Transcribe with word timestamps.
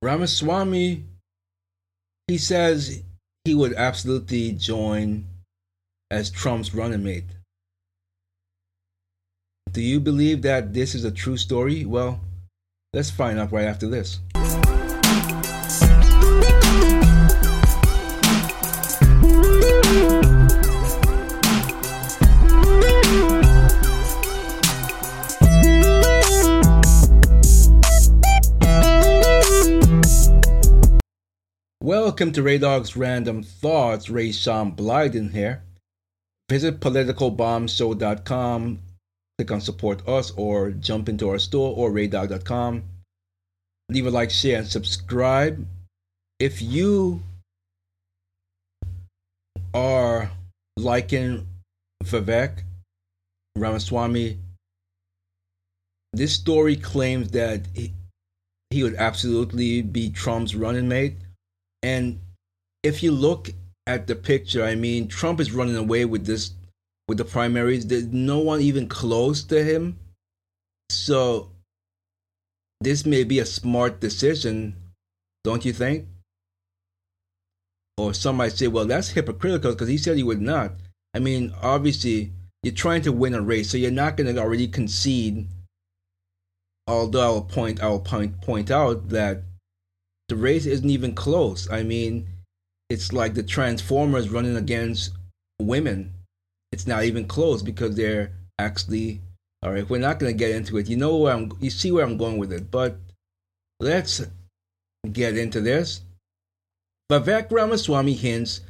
Ramaswamy, 0.00 1.04
he 2.28 2.38
says 2.38 3.02
he 3.44 3.54
would 3.54 3.74
absolutely 3.74 4.52
join 4.52 5.26
as 6.10 6.30
Trump's 6.30 6.74
running 6.74 7.02
mate. 7.02 7.24
Do 9.72 9.82
you 9.82 10.00
believe 10.00 10.42
that 10.42 10.72
this 10.72 10.94
is 10.94 11.04
a 11.04 11.10
true 11.10 11.36
story? 11.36 11.84
Well, 11.84 12.20
let's 12.92 13.10
find 13.10 13.38
out 13.38 13.52
right 13.52 13.66
after 13.66 13.88
this. 13.88 14.20
Welcome 31.80 32.32
to 32.32 32.42
Reh 32.42 32.58
Dogg's 32.58 32.96
Random 32.96 33.44
Thoughts. 33.44 34.10
Ray 34.10 34.32
Sean 34.32 34.72
Blyden 34.72 35.30
here. 35.30 35.62
Visit 36.50 36.80
politicalbombshow.com, 36.80 38.78
click 39.38 39.50
on 39.52 39.60
support 39.60 40.08
us, 40.08 40.32
or 40.32 40.72
jump 40.72 41.08
into 41.08 41.28
our 41.28 41.38
store 41.38 41.72
or 41.76 41.92
rehdogg.com. 41.92 42.82
Leave 43.90 44.06
a 44.06 44.10
like, 44.10 44.32
share, 44.32 44.58
and 44.58 44.66
subscribe. 44.66 45.64
If 46.40 46.60
you 46.60 47.22
are 49.72 50.32
liking 50.76 51.46
Vivek 52.02 52.64
Ramaswamy, 53.54 54.36
this 56.12 56.34
story 56.34 56.74
claims 56.74 57.30
that 57.30 57.68
he, 57.72 57.92
he 58.70 58.82
would 58.82 58.96
absolutely 58.96 59.82
be 59.82 60.10
Trump's 60.10 60.56
running 60.56 60.88
mate 60.88 61.14
and 61.82 62.20
if 62.82 63.02
you 63.02 63.12
look 63.12 63.50
at 63.86 64.06
the 64.06 64.16
picture, 64.16 64.64
I 64.64 64.74
mean, 64.74 65.08
Trump 65.08 65.40
is 65.40 65.52
running 65.52 65.76
away 65.76 66.04
with 66.04 66.26
this, 66.26 66.52
with 67.06 67.18
the 67.18 67.24
primaries. 67.24 67.86
There's 67.86 68.06
no 68.06 68.38
one 68.38 68.60
even 68.60 68.88
close 68.88 69.42
to 69.44 69.62
him. 69.62 69.98
So 70.90 71.50
this 72.80 73.04
may 73.04 73.24
be 73.24 73.38
a 73.40 73.46
smart 73.46 74.00
decision, 74.00 74.76
don't 75.44 75.64
you 75.64 75.72
think? 75.72 76.06
Or 77.96 78.14
some 78.14 78.36
might 78.36 78.52
say, 78.52 78.68
well, 78.68 78.86
that's 78.86 79.08
hypocritical 79.08 79.72
because 79.72 79.88
he 79.88 79.98
said 79.98 80.16
he 80.16 80.22
would 80.22 80.40
not. 80.40 80.72
I 81.14 81.18
mean, 81.18 81.52
obviously, 81.62 82.32
you're 82.62 82.74
trying 82.74 83.02
to 83.02 83.12
win 83.12 83.34
a 83.34 83.40
race, 83.40 83.70
so 83.70 83.76
you're 83.76 83.90
not 83.90 84.16
going 84.16 84.32
to 84.32 84.40
already 84.40 84.68
concede. 84.68 85.48
Although 86.86 87.20
I'll 87.20 87.42
point, 87.42 87.82
I'll 87.82 88.00
point, 88.00 88.40
point 88.40 88.70
out 88.70 89.08
that 89.08 89.42
the 90.28 90.36
race 90.36 90.66
isn't 90.66 90.90
even 90.90 91.14
close. 91.14 91.70
I 91.70 91.82
mean, 91.82 92.28
it's 92.90 93.12
like 93.12 93.34
the 93.34 93.42
Transformers 93.42 94.28
running 94.28 94.56
against 94.56 95.12
women. 95.60 96.14
It's 96.72 96.86
not 96.86 97.04
even 97.04 97.26
close 97.26 97.62
because 97.62 97.96
they're 97.96 98.32
actually 98.58 99.20
all 99.62 99.72
right. 99.72 99.88
We're 99.88 99.98
not 99.98 100.18
going 100.18 100.32
to 100.32 100.38
get 100.38 100.54
into 100.54 100.78
it. 100.78 100.88
You 100.88 100.96
know 100.96 101.16
where 101.16 101.34
I'm. 101.34 101.52
You 101.60 101.70
see 101.70 101.90
where 101.90 102.04
I'm 102.04 102.16
going 102.16 102.38
with 102.38 102.52
it. 102.52 102.70
But 102.70 102.96
let's 103.80 104.22
get 105.12 105.36
into 105.36 105.60
this. 105.60 106.02
Vivek 107.10 107.50
Ramaswamy 107.50 108.12
hints 108.12 108.60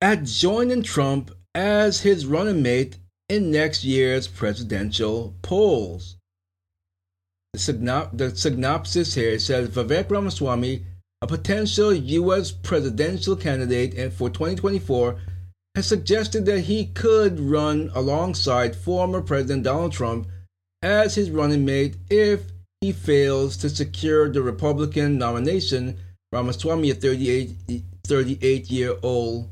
at 0.00 0.24
joining 0.24 0.82
Trump 0.82 1.30
as 1.54 2.00
his 2.00 2.26
running 2.26 2.62
mate 2.62 2.96
in 3.28 3.50
next 3.50 3.84
year's 3.84 4.26
presidential 4.26 5.34
polls. 5.42 6.16
The, 7.52 7.58
synop- 7.58 8.16
the 8.16 8.34
synopsis 8.34 9.14
here 9.14 9.38
says 9.38 9.68
Vivek 9.68 10.10
Ramaswamy, 10.10 10.86
a 11.20 11.26
potential 11.26 11.92
U.S. 11.92 12.50
presidential 12.50 13.36
candidate 13.36 13.92
and 13.92 14.10
for 14.10 14.30
2024, 14.30 15.20
has 15.74 15.86
suggested 15.86 16.46
that 16.46 16.62
he 16.62 16.86
could 16.86 17.38
run 17.38 17.90
alongside 17.94 18.74
former 18.74 19.20
President 19.20 19.64
Donald 19.64 19.92
Trump 19.92 20.28
as 20.80 21.14
his 21.14 21.30
running 21.30 21.66
mate 21.66 21.96
if 22.08 22.40
he 22.80 22.90
fails 22.90 23.58
to 23.58 23.68
secure 23.68 24.30
the 24.30 24.40
Republican 24.40 25.18
nomination. 25.18 25.98
Ramaswamy, 26.32 26.88
a 26.88 26.94
38, 26.94 27.82
38 28.04 28.70
year 28.70 28.96
old 29.02 29.50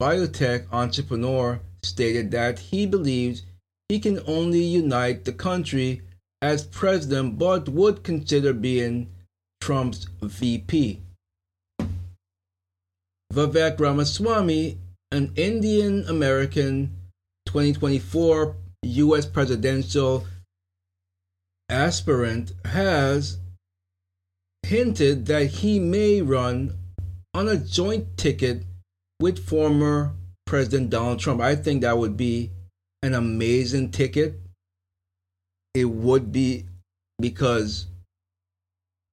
biotech 0.00 0.66
entrepreneur, 0.72 1.60
stated 1.82 2.30
that 2.30 2.58
he 2.58 2.86
believes 2.86 3.42
he 3.90 4.00
can 4.00 4.18
only 4.26 4.62
unite 4.62 5.26
the 5.26 5.32
country 5.32 6.00
as 6.44 6.62
president 6.62 7.38
but 7.38 7.70
would 7.70 8.02
consider 8.02 8.52
being 8.52 9.10
Trump's 9.62 10.06
VP. 10.20 11.00
Vivek 13.32 13.80
Ramaswamy, 13.80 14.76
an 15.10 15.32
Indian 15.36 16.04
American 16.06 16.94
2024 17.46 18.56
US 18.82 19.24
presidential 19.24 20.26
aspirant, 21.70 22.52
has 22.66 23.38
hinted 24.64 25.24
that 25.24 25.46
he 25.46 25.80
may 25.80 26.20
run 26.20 26.76
on 27.32 27.48
a 27.48 27.56
joint 27.56 28.18
ticket 28.18 28.64
with 29.18 29.48
former 29.48 30.12
President 30.44 30.90
Donald 30.90 31.20
Trump. 31.20 31.40
I 31.40 31.56
think 31.56 31.80
that 31.80 31.96
would 31.96 32.18
be 32.18 32.50
an 33.02 33.14
amazing 33.14 33.92
ticket 33.92 34.43
it 35.74 35.86
would 35.86 36.32
be 36.32 36.64
because 37.20 37.86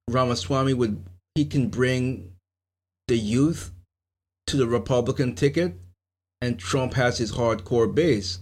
Ramaswamy 0.10 0.74
would 0.74 1.04
he 1.36 1.46
can 1.46 1.70
bring 1.70 2.34
the 3.08 3.18
youth 3.18 3.72
to 4.48 4.58
the 4.58 4.68
Republican 4.68 5.36
ticket 5.36 5.74
and 6.42 6.60
Trump 6.60 6.94
has 6.94 7.18
his 7.18 7.34
hardcore 7.34 7.94
base. 7.94 8.40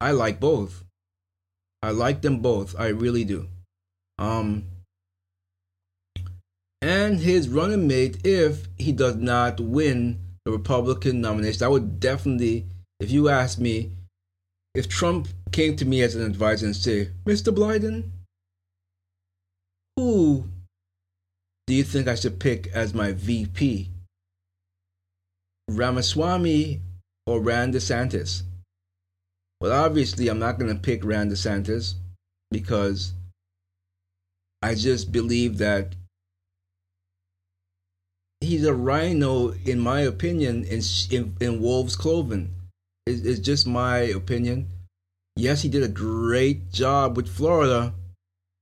I 0.00 0.10
like 0.10 0.40
both. 0.40 0.84
I 1.82 1.90
like 1.90 2.22
them 2.22 2.40
both. 2.40 2.74
I 2.78 2.88
really 2.88 3.24
do. 3.24 3.48
Um 4.18 4.64
and 6.82 7.20
his 7.20 7.48
running 7.48 7.86
mate 7.86 8.18
if 8.24 8.66
he 8.76 8.92
does 8.92 9.16
not 9.16 9.60
win 9.60 10.18
the 10.44 10.52
Republican 10.52 11.20
nomination. 11.20 11.62
I 11.62 11.68
would 11.68 12.00
definitely 12.00 12.66
if 13.00 13.10
you 13.10 13.28
ask 13.28 13.58
me 13.58 13.92
if 14.74 14.88
Trump 14.88 15.28
came 15.54 15.76
to 15.76 15.84
me 15.84 16.02
as 16.02 16.16
an 16.16 16.26
advisor 16.26 16.66
and 16.66 16.74
said, 16.74 17.12
Mr. 17.24 17.54
Blyden, 17.54 18.10
who 19.96 20.48
do 21.68 21.74
you 21.74 21.84
think 21.84 22.08
I 22.08 22.16
should 22.16 22.40
pick 22.40 22.66
as 22.74 22.92
my 22.92 23.12
VP? 23.12 23.88
Ramaswamy 25.70 26.80
or 27.26 27.40
Ron 27.40 27.72
DeSantis? 27.72 28.42
Well, 29.60 29.70
obviously, 29.70 30.26
I'm 30.26 30.40
not 30.40 30.58
going 30.58 30.74
to 30.74 30.80
pick 30.80 31.04
Ron 31.04 31.30
DeSantis 31.30 31.94
because 32.50 33.12
I 34.60 34.74
just 34.74 35.12
believe 35.12 35.58
that 35.58 35.94
he's 38.40 38.64
a 38.66 38.74
rhino, 38.74 39.50
in 39.64 39.78
my 39.78 40.00
opinion, 40.00 40.64
in, 40.64 40.82
in, 41.12 41.36
in 41.40 41.62
wolf's 41.62 41.94
clothing. 41.94 42.50
It's 43.06 43.38
just 43.38 43.68
my 43.68 43.98
opinion. 43.98 44.68
Yes, 45.36 45.62
he 45.62 45.68
did 45.68 45.82
a 45.82 45.88
great 45.88 46.70
job 46.70 47.16
with 47.16 47.28
Florida. 47.28 47.94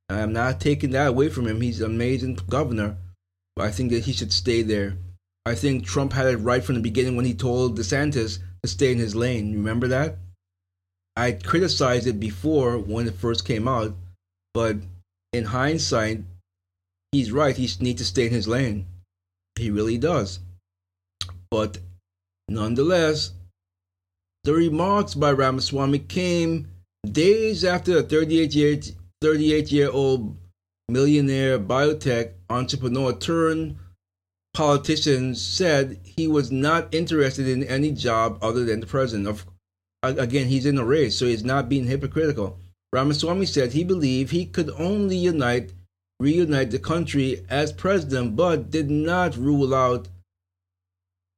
I'm 0.08 0.32
not 0.32 0.60
taking 0.60 0.90
that 0.90 1.08
away 1.08 1.28
from 1.28 1.46
him. 1.46 1.60
He's 1.60 1.80
an 1.80 1.90
amazing 1.90 2.38
governor. 2.48 2.96
But 3.56 3.66
I 3.66 3.70
think 3.70 3.90
that 3.90 4.04
he 4.04 4.12
should 4.12 4.32
stay 4.32 4.62
there. 4.62 4.96
I 5.44 5.54
think 5.54 5.84
Trump 5.84 6.12
had 6.12 6.26
it 6.26 6.36
right 6.36 6.64
from 6.64 6.76
the 6.76 6.80
beginning 6.80 7.16
when 7.16 7.24
he 7.24 7.34
told 7.34 7.78
DeSantis 7.78 8.38
to 8.62 8.68
stay 8.68 8.92
in 8.92 8.98
his 8.98 9.14
lane. 9.14 9.52
Remember 9.52 9.88
that? 9.88 10.16
I 11.16 11.32
criticized 11.32 12.06
it 12.06 12.18
before 12.18 12.78
when 12.78 13.06
it 13.06 13.14
first 13.14 13.44
came 13.44 13.68
out, 13.68 13.94
but 14.54 14.76
in 15.32 15.44
hindsight, 15.44 16.22
he's 17.10 17.32
right. 17.32 17.56
He 17.56 17.68
needs 17.80 18.00
to 18.00 18.06
stay 18.06 18.26
in 18.26 18.32
his 18.32 18.48
lane. 18.48 18.86
He 19.56 19.70
really 19.70 19.98
does. 19.98 20.40
But 21.50 21.78
nonetheless, 22.48 23.32
the 24.44 24.52
remarks 24.52 25.14
by 25.14 25.30
Ramaswamy 25.30 26.00
came 26.00 26.68
days 27.10 27.64
after 27.64 27.98
a 27.98 28.02
38 28.02 28.54
year 28.54 28.80
38 29.20 29.70
year 29.70 29.90
old 29.90 30.36
millionaire 30.88 31.58
biotech 31.58 32.32
entrepreneur 32.50 33.12
turned 33.12 33.76
politician 34.52 35.34
said 35.34 36.00
he 36.02 36.26
was 36.26 36.50
not 36.50 36.92
interested 36.92 37.46
in 37.46 37.62
any 37.64 37.92
job 37.92 38.38
other 38.42 38.64
than 38.64 38.80
the 38.80 38.86
president. 38.86 39.28
Of 39.28 39.46
again, 40.02 40.48
he's 40.48 40.66
in 40.66 40.76
a 40.76 40.84
race, 40.84 41.16
so 41.16 41.26
he's 41.26 41.44
not 41.44 41.68
being 41.68 41.86
hypocritical. 41.86 42.58
Ramaswamy 42.92 43.46
said 43.46 43.72
he 43.72 43.84
believed 43.84 44.32
he 44.32 44.44
could 44.44 44.70
only 44.70 45.16
unite 45.16 45.72
reunite 46.20 46.70
the 46.70 46.78
country 46.78 47.44
as 47.48 47.72
president, 47.72 48.36
but 48.36 48.70
did 48.70 48.90
not 48.90 49.36
rule 49.36 49.74
out 49.74 50.08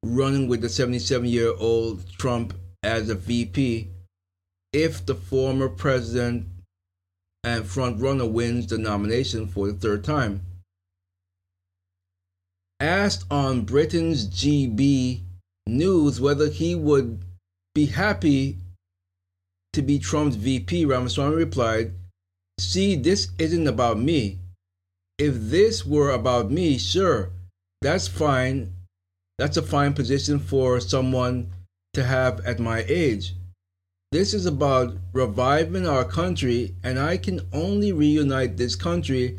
running 0.02 0.48
with 0.48 0.60
the 0.60 0.68
77 0.68 1.28
year 1.28 1.54
old 1.58 2.04
Trump 2.18 2.54
as 2.84 3.08
a 3.08 3.14
VP 3.14 3.88
if 4.75 5.04
the 5.06 5.14
former 5.14 5.69
president 5.69 6.46
and 7.42 7.64
frontrunner 7.64 8.31
wins 8.31 8.66
the 8.66 8.78
nomination 8.78 9.46
for 9.46 9.66
the 9.66 9.72
third 9.72 10.04
time. 10.04 10.42
asked 12.81 13.25
on 13.31 13.62
Britain's 13.62 14.28
GB 14.28 15.22
News 15.66 16.20
whether 16.20 16.50
he 16.50 16.75
would 16.75 17.25
be 17.75 17.86
happy 17.86 18.58
to 19.72 19.81
be 19.81 19.98
Trump's 19.98 20.36
VP, 20.36 20.84
Ramaswamy 20.84 21.36
replied, 21.36 21.94
See, 22.60 22.96
this 22.96 23.28
isn't 23.38 23.66
about 23.66 23.98
me. 23.98 24.40
If 25.19 25.34
this 25.36 25.86
were 25.86 26.10
about 26.10 26.50
me, 26.50 26.76
sure, 26.76 27.31
that's 27.81 28.06
fine. 28.06 28.75
That's 29.38 29.56
a 29.56 29.62
fine 29.62 29.94
position 29.94 30.38
for 30.38 30.81
someone 30.81 31.53
to 31.94 32.05
have 32.05 32.41
at 32.46 32.58
my 32.58 32.85
age. 32.88 33.35
This 34.12 34.32
is 34.32 34.46
about 34.46 34.96
reviving 35.12 35.88
our 35.88 36.05
country, 36.05 36.75
and 36.85 36.99
I 36.99 37.17
can 37.17 37.41
only 37.52 37.93
reunite 37.93 38.56
this 38.56 38.76
country 38.76 39.38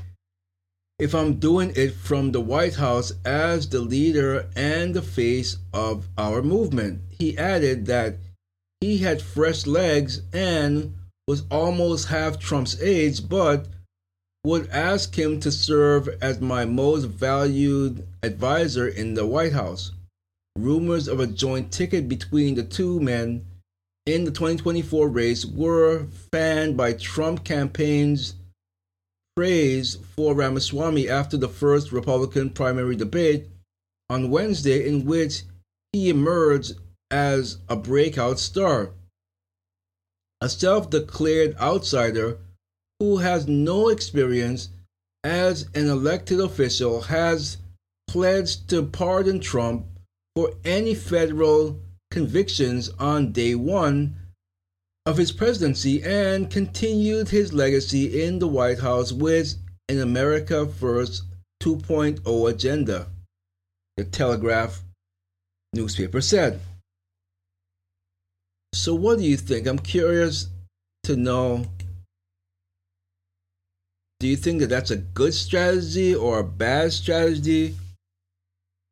if 0.99 1.13
I'm 1.13 1.35
doing 1.35 1.71
it 1.75 1.93
from 1.93 2.31
the 2.31 2.41
White 2.41 2.75
House 2.75 3.13
as 3.23 3.69
the 3.69 3.79
leader 3.81 4.49
and 4.55 4.93
the 4.93 5.01
face 5.01 5.57
of 5.73 6.07
our 6.17 6.41
movement. 6.41 7.01
He 7.09 7.37
added 7.37 7.85
that 7.85 8.17
he 8.81 8.97
had 8.97 9.21
fresh 9.21 9.65
legs 9.65 10.21
and 10.33 10.95
was 11.27 11.43
almost 11.49 12.09
half 12.09 12.39
Trump's 12.39 12.79
age, 12.81 13.27
but 13.27 13.67
would 14.45 14.69
ask 14.69 15.17
him 15.17 15.39
to 15.39 15.51
serve 15.51 16.07
as 16.21 16.39
my 16.39 16.65
most 16.65 17.05
valued 17.05 18.05
advisor 18.21 18.87
in 18.87 19.15
the 19.15 19.25
White 19.25 19.53
House. 19.53 19.91
Rumors 20.57 21.07
of 21.07 21.19
a 21.19 21.27
joint 21.27 21.71
ticket 21.71 22.07
between 22.07 22.55
the 22.55 22.63
two 22.63 22.99
men 22.99 23.45
in 24.05 24.23
the 24.23 24.31
2024 24.31 25.09
race 25.09 25.45
were 25.45 26.05
fanned 26.31 26.77
by 26.77 26.93
Trump 26.93 27.43
campaign's 27.43 28.35
praise 29.35 29.97
for 30.15 30.33
Ramaswamy 30.33 31.09
after 31.09 31.35
the 31.35 31.49
first 31.49 31.91
Republican 31.91 32.51
primary 32.51 32.95
debate 32.95 33.47
on 34.09 34.29
Wednesday, 34.29 34.87
in 34.87 35.05
which 35.05 35.43
he 35.91 36.09
emerged 36.09 36.73
as 37.11 37.57
a 37.67 37.75
breakout 37.75 38.39
star. 38.39 38.91
A 40.39 40.47
self 40.47 40.89
declared 40.89 41.57
outsider 41.57 42.37
who 42.99 43.17
has 43.17 43.47
no 43.47 43.89
experience 43.89 44.69
as 45.23 45.63
an 45.73 45.89
elected 45.89 46.39
official 46.39 47.01
has 47.01 47.57
pledged 48.07 48.69
to 48.69 48.83
pardon 48.83 49.39
Trump 49.39 49.85
for 50.35 50.51
any 50.65 50.93
federal 50.93 51.79
convictions 52.11 52.89
on 52.99 53.31
day 53.31 53.55
one 53.55 54.15
of 55.05 55.17
his 55.17 55.31
presidency 55.31 56.03
and 56.03 56.49
continued 56.49 57.29
his 57.29 57.53
legacy 57.53 58.23
in 58.23 58.39
the 58.39 58.47
White 58.47 58.79
House 58.79 59.11
with 59.11 59.55
an 59.87 60.01
America 60.01 60.65
First 60.65 61.23
2.0 61.61 62.49
agenda, 62.49 63.07
the 63.97 64.03
Telegraph 64.03 64.81
newspaper 65.73 66.21
said. 66.21 66.59
So, 68.73 68.95
what 68.95 69.19
do 69.19 69.23
you 69.23 69.37
think? 69.37 69.67
I'm 69.67 69.79
curious 69.79 70.47
to 71.03 71.15
know. 71.15 71.65
Do 74.19 74.27
you 74.27 74.35
think 74.35 74.59
that 74.61 74.69
that's 74.69 74.91
a 74.91 74.97
good 74.97 75.33
strategy 75.33 76.15
or 76.15 76.39
a 76.39 76.43
bad 76.43 76.91
strategy? 76.93 77.75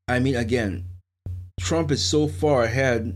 I 0.08 0.20
mean, 0.20 0.36
again, 0.36 0.86
Trump 1.60 1.92
is 1.92 2.04
so 2.04 2.28
far 2.28 2.64
ahead, 2.64 3.16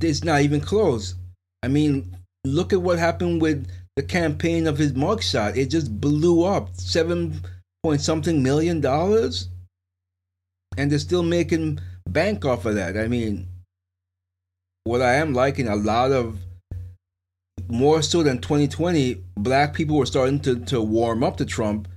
it's 0.00 0.24
not 0.24 0.42
even 0.42 0.60
close. 0.60 1.14
I 1.62 1.68
mean, 1.68 2.16
look 2.44 2.72
at 2.72 2.82
what 2.82 2.98
happened 2.98 3.40
with 3.40 3.68
the 3.96 4.02
campaign 4.02 4.66
of 4.66 4.78
his 4.78 4.92
mugshot. 4.92 5.56
It 5.56 5.66
just 5.66 6.00
blew 6.00 6.44
up 6.44 6.68
seven 6.74 7.40
point 7.82 8.00
something 8.00 8.42
million 8.42 8.80
dollars, 8.80 9.48
and 10.76 10.90
they're 10.90 10.98
still 10.98 11.22
making 11.22 11.80
bank 12.08 12.44
off 12.44 12.66
of 12.66 12.74
that. 12.74 12.96
I 12.96 13.08
mean, 13.08 13.48
what 14.84 15.00
I 15.00 15.14
am 15.14 15.32
liking 15.32 15.68
a 15.68 15.76
lot 15.76 16.12
of 16.12 16.38
more 17.68 18.02
so 18.02 18.22
than 18.22 18.38
2020, 18.38 19.22
black 19.36 19.74
people 19.74 19.96
were 19.96 20.06
starting 20.06 20.40
to, 20.40 20.60
to 20.66 20.82
warm 20.82 21.24
up 21.24 21.38
to 21.38 21.46
Trump, 21.46 21.88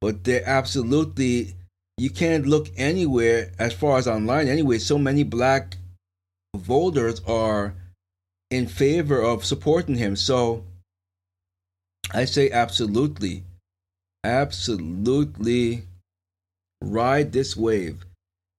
but 0.00 0.24
they're 0.24 0.48
absolutely 0.48 1.54
you 2.00 2.10
can't 2.10 2.46
look 2.46 2.68
anywhere 2.76 3.52
as 3.58 3.72
far 3.72 3.98
as 3.98 4.08
online 4.08 4.48
anyway. 4.48 4.78
So 4.78 4.98
many 4.98 5.22
black 5.22 5.76
voters 6.56 7.20
are 7.26 7.74
in 8.50 8.66
favor 8.66 9.20
of 9.20 9.44
supporting 9.44 9.96
him. 9.96 10.16
So 10.16 10.64
I 12.12 12.24
say 12.24 12.50
absolutely, 12.50 13.44
absolutely 14.24 15.84
ride 16.82 17.32
this 17.32 17.56
wave 17.56 18.04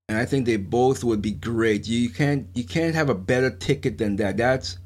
and 0.08 0.20
I 0.20 0.26
think 0.26 0.44
they 0.44 0.56
both 0.58 1.02
would 1.02 1.22
be 1.22 1.32
great. 1.32 1.88
You 1.88 2.10
can't 2.10 2.46
you 2.54 2.64
can't 2.64 2.94
have 2.94 3.08
a 3.08 3.14
better 3.14 3.50
ticket 3.50 3.96
than 3.98 4.16
that. 4.16 4.36
That's 4.36 4.78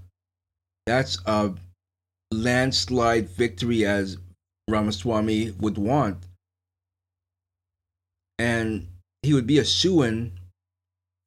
that's 0.86 1.18
a 1.26 1.52
landslide 2.32 3.28
victory 3.30 3.84
as 3.84 4.18
Ramaswamy 4.68 5.50
would 5.58 5.78
want, 5.78 6.25
and 8.38 8.86
he 9.22 9.32
would 9.32 9.46
be 9.46 9.58
a 9.58 9.64
shoo 9.64 10.02
in 10.02 10.32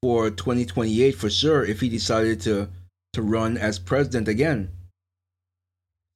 for 0.01 0.29
2028 0.29 1.11
for 1.15 1.29
sure 1.29 1.65
if 1.65 1.81
he 1.81 1.89
decided 1.89 2.41
to 2.41 2.69
to 3.13 3.21
run 3.21 3.57
as 3.57 3.79
president 3.79 4.27
again. 4.27 4.69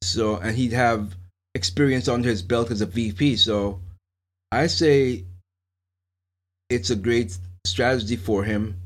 So 0.02 0.38
and 0.38 0.56
he'd 0.56 0.74
have 0.74 1.16
experience 1.56 2.08
under 2.08 2.30
his 2.30 2.42
belt 2.42 2.72
as 2.72 2.82
a 2.82 2.86
VP. 2.86 3.36
So 3.38 3.82
I 4.52 4.68
say 4.68 5.26
it's 6.70 6.90
a 6.90 6.96
great 6.96 7.38
strategy 7.66 8.16
for 8.16 8.44
him, 8.44 8.80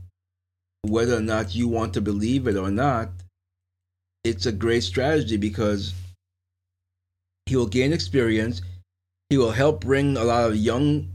whether 0.83 1.15
or 1.15 1.21
not 1.21 1.55
you 1.55 1.67
want 1.67 1.93
to 1.93 2.01
believe 2.01 2.47
it 2.47 2.55
or 2.55 2.71
not. 2.71 3.09
It's 4.23 4.45
a 4.45 4.51
great 4.51 4.83
strategy 4.83 5.37
because 5.37 5.93
he 7.45 7.55
will 7.55 7.67
gain 7.67 7.93
experience. 7.93 8.61
He 9.29 9.37
will 9.37 9.51
help 9.51 9.81
bring 9.81 10.17
a 10.17 10.23
lot 10.23 10.49
of 10.49 10.55
young 10.55 11.09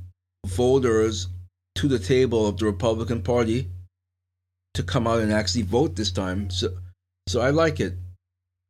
voters 0.47 1.29
to 1.77 1.89
the 1.89 1.99
table 1.99 2.47
of 2.47 2.59
the 2.59 2.67
Republican 2.67 3.23
Party 3.23 3.69
to 4.75 4.83
come 4.83 5.07
out 5.07 5.21
and 5.21 5.33
actually 5.33 5.63
vote 5.63 5.97
this 5.97 6.11
time. 6.11 6.51
So, 6.51 6.77
so 7.29 7.41
I 7.41 7.51
like 7.51 7.81
it. 7.81 7.95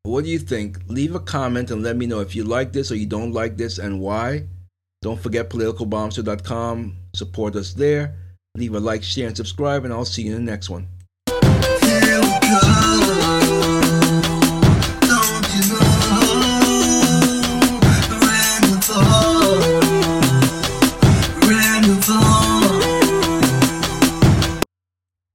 What 0.05 0.25
do 0.25 0.31
you 0.31 0.39
think? 0.39 0.79
Leave 0.89 1.15
a 1.15 1.21
comment 1.21 1.71
and 1.71 1.83
let 1.83 1.97
me 1.97 2.07
know 2.07 2.21
if 2.21 2.35
you 2.35 2.45
like 2.45 2.73
this 2.73 2.91
or 2.91 2.97
you 2.97 3.07
don't 3.07 3.33
like 3.33 3.57
this 3.57 3.79
and 3.79 4.01
why. 4.01 4.45
Don't 5.01 5.21
forget 5.21 5.51
politicalbombshow.com. 5.51 6.97
Support 7.15 7.57
us 7.57 7.73
there. 7.75 8.17
Leave 8.55 8.75
a 8.75 8.81
like, 8.81 9.03
share, 9.03 9.29
and 9.29 9.37
subscribe, 9.37 9.85
and 9.85 9.93
I'll 9.93 10.05
see 10.05 10.23
you 10.23 10.37
in 10.37 10.45
the 10.45 10.51
next 10.51 10.69
one. 10.69 10.89